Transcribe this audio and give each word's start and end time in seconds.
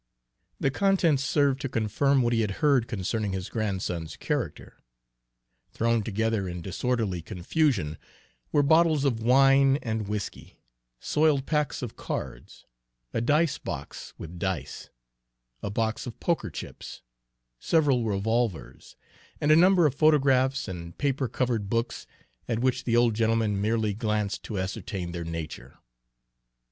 The 0.59 0.71
contents 0.71 1.23
served 1.23 1.61
to 1.61 1.69
confirm 1.69 2.23
what 2.23 2.33
he 2.33 2.41
had 2.41 2.49
heard 2.65 2.87
concerning 2.87 3.33
his 3.33 3.49
grandson's 3.49 4.17
character. 4.17 4.81
Thrown 5.69 6.01
together 6.01 6.49
in 6.49 6.63
disorderly 6.63 7.21
confusion 7.21 7.99
were 8.51 8.63
bottles 8.63 9.05
of 9.05 9.21
wine 9.21 9.77
and 9.83 10.07
whiskey; 10.07 10.59
soiled 10.99 11.45
packs 11.45 11.83
of 11.83 11.97
cards; 11.97 12.65
a 13.13 13.21
dice 13.21 13.59
box 13.59 14.15
with 14.17 14.39
dice; 14.39 14.89
a 15.61 15.69
box 15.69 16.07
of 16.07 16.19
poker 16.19 16.49
chips, 16.49 17.03
several 17.59 18.03
revolvers, 18.03 18.95
and 19.39 19.51
a 19.51 19.55
number 19.55 19.85
of 19.85 19.93
photographs 19.93 20.67
and 20.67 20.97
paper 20.97 21.27
covered 21.27 21.69
books 21.69 22.07
at 22.47 22.57
which 22.57 22.85
the 22.85 22.95
old 22.97 23.13
gentleman 23.13 23.61
merely 23.61 23.93
glanced 23.93 24.41
to 24.45 24.57
ascertain 24.57 25.11
their 25.11 25.23
nature. 25.23 25.77